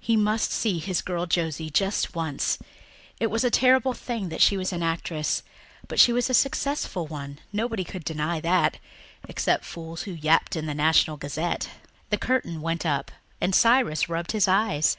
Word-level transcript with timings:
He 0.00 0.16
must 0.16 0.50
see 0.50 0.78
his 0.78 1.02
girl 1.02 1.26
Josie 1.26 1.68
just 1.68 2.14
once; 2.14 2.56
it 3.20 3.26
was 3.26 3.44
a 3.44 3.50
terrible 3.50 3.92
thing 3.92 4.30
that 4.30 4.40
she 4.40 4.56
was 4.56 4.72
an 4.72 4.82
actress, 4.82 5.42
but 5.88 6.00
she 6.00 6.10
was 6.10 6.30
a 6.30 6.32
successful 6.32 7.06
one, 7.06 7.38
nobody 7.52 7.84
could 7.84 8.02
deny 8.02 8.40
that, 8.40 8.78
except 9.28 9.62
fools 9.66 10.04
who 10.04 10.12
yapped 10.12 10.56
in 10.56 10.64
the 10.64 10.72
National 10.72 11.18
Gazette. 11.18 11.68
The 12.08 12.16
curtain 12.16 12.62
went 12.62 12.86
up 12.86 13.10
and 13.42 13.54
Cyrus 13.54 14.08
rubbed 14.08 14.32
his 14.32 14.48
eyes. 14.48 14.96